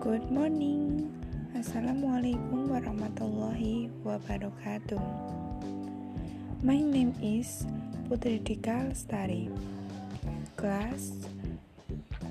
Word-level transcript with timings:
Good 0.00 0.32
morning. 0.32 1.12
Assalamualaikum 1.52 2.72
warahmatullahi 2.72 3.92
wabarakatuh. 4.00 4.96
My 6.64 6.80
name 6.80 7.12
is 7.20 7.68
Putri 8.08 8.40
Dika 8.40 8.88
Lestari. 8.88 9.52
Class 10.56 11.28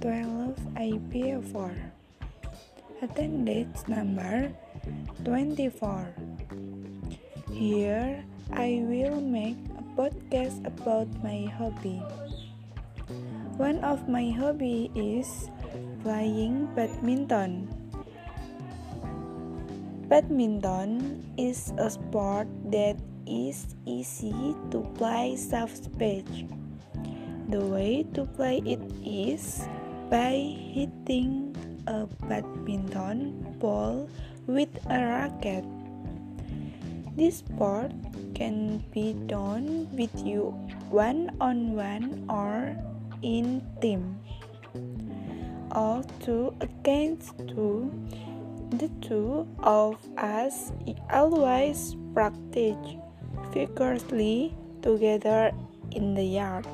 12 0.02 0.58
IP4. 0.82 1.70
Attendance 3.06 3.86
number 3.86 4.50
24. 5.22 6.10
Here 7.54 8.26
I 8.50 8.82
will 8.82 9.22
make 9.22 9.62
a 9.78 9.86
podcast 9.94 10.66
about 10.66 11.06
my 11.22 11.46
hobby. 11.54 12.02
One 13.62 13.78
of 13.86 14.10
my 14.10 14.34
hobby 14.34 14.90
is 14.98 15.54
playing 16.04 16.68
badminton. 16.76 17.68
Badminton 20.10 21.22
is 21.38 21.74
a 21.78 21.90
sport 21.90 22.48
that 22.74 22.98
is 23.28 23.76
easy 23.86 24.56
to 24.72 24.82
play 24.98 25.38
soft 25.38 25.94
pitch. 26.00 26.50
The 27.50 27.62
way 27.62 28.06
to 28.14 28.26
play 28.26 28.62
it 28.66 28.82
is 29.06 29.70
by 30.10 30.34
hitting 30.74 31.54
a 31.86 32.10
badminton 32.26 33.58
ball 33.62 34.10
with 34.48 34.70
a 34.90 34.98
racket. 34.98 35.66
This 37.14 37.46
sport 37.46 37.92
can 38.34 38.82
be 38.90 39.14
done 39.28 39.90
with 39.94 40.14
you 40.26 40.58
one 40.90 41.36
on 41.42 41.76
one 41.76 42.26
or 42.30 42.74
in 43.22 43.62
team 43.82 44.18
or 45.76 46.04
two 46.20 46.54
against 46.62 47.38
two. 47.48 47.92
The 48.72 48.90
two 49.02 49.48
of 49.60 49.98
us 50.18 50.72
always 51.12 51.96
practice 52.14 52.78
vigorously 53.52 54.56
together 54.82 55.52
in 55.92 56.14
the 56.14 56.24
yard. 56.24 56.68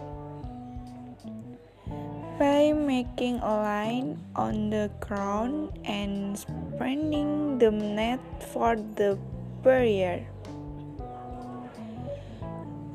By 2.38 2.73
making 2.73 3.40
a 3.40 3.56
line 3.64 4.20
on 4.36 4.70
the 4.70 4.92
ground 5.00 5.80
and 5.86 6.38
spreading 6.38 7.58
the 7.60 7.72
net 7.72 8.20
for 8.52 8.76
the 8.76 9.18
barrier. 9.64 10.28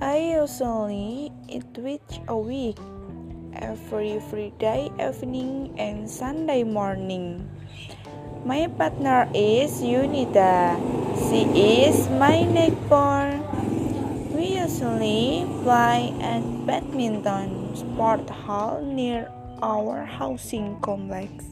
I 0.00 0.36
usually 0.40 1.32
eat 1.48 1.64
twice 1.72 2.20
a 2.28 2.36
week 2.36 2.76
every 3.56 4.20
Friday 4.30 4.90
evening 5.00 5.74
and 5.78 6.08
Sunday 6.08 6.62
morning. 6.62 7.48
My 8.44 8.68
partner 8.68 9.28
is 9.34 9.82
Unita. 9.82 10.78
She 11.28 11.44
is 11.82 12.08
my 12.16 12.42
neighbor. 12.44 13.36
We 14.32 14.56
usually 14.56 15.44
play 15.62 16.14
at 16.22 16.40
badminton 16.66 17.76
sport 17.76 18.28
hall 18.30 18.80
near 18.80 19.28
our 19.62 20.04
housing 20.04 20.80
complex. 20.80 21.44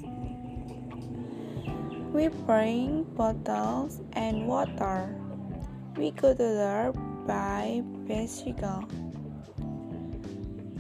We 2.13 2.29
bring 2.49 3.05
bottles 3.17 4.01
and 4.13 4.49
water. 4.49 5.13
We 5.97 6.13
go 6.13 6.33
to 6.33 6.49
there 6.57 6.93
by 7.27 7.83
bicycle 8.09 8.89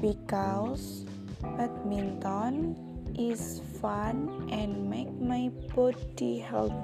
because 0.00 1.04
badminton 1.42 2.76
is 3.18 3.60
fun 3.80 4.48
and 4.50 4.88
make 4.88 5.10
my 5.20 5.50
body 5.74 6.38
healthy. 6.38 6.74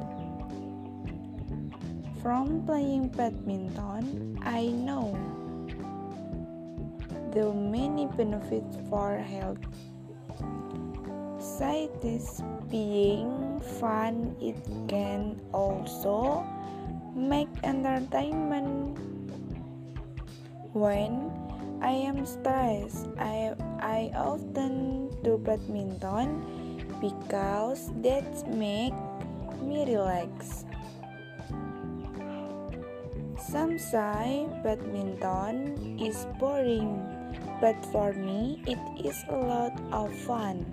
From 2.22 2.64
playing 2.64 3.08
badminton, 3.08 4.38
I 4.42 4.66
know 4.66 5.12
the 7.32 7.52
many 7.52 8.06
benefits 8.06 8.78
for 8.88 9.18
health. 9.18 9.58
Besides 11.36 12.42
being 12.70 13.60
fun, 13.78 14.34
it 14.40 14.56
can 14.88 15.38
also 15.52 16.42
make 17.14 17.52
entertainment. 17.62 18.98
When 20.72 21.43
I 21.84 22.08
am 22.08 22.24
stressed. 22.24 23.12
I, 23.20 23.52
I 23.84 24.10
often 24.16 25.12
do 25.20 25.36
badminton 25.36 26.80
because 26.96 27.92
that 28.00 28.24
make 28.48 28.96
me 29.60 29.84
relax. 29.84 30.64
Some 33.36 33.76
say 33.76 34.48
badminton 34.64 36.00
is 36.00 36.24
boring, 36.40 37.04
but 37.60 37.76
for 37.92 38.14
me 38.14 38.64
it 38.64 38.80
is 39.04 39.20
a 39.28 39.36
lot 39.36 39.76
of 39.92 40.08
fun. 40.24 40.64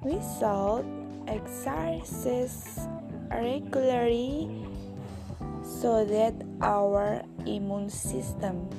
We 0.00 0.16
should 0.40 0.88
exercise 1.28 2.80
regularly 3.28 4.64
so 5.60 6.06
that 6.08 6.32
our 6.62 7.20
immune 7.44 7.90
system 7.90 8.72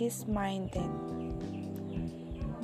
is 0.00 0.24
maintained. 0.24 1.36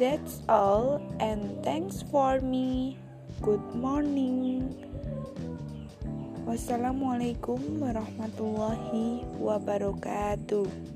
That's 0.01 0.41
all, 0.49 1.05
and 1.21 1.61
thanks 1.61 2.01
for 2.09 2.41
me. 2.41 2.97
Good 3.45 3.65
morning. 3.77 4.73
Wassalamualaikum 6.49 7.85
warahmatullahi 7.85 9.29
wabarakatuh. 9.37 10.96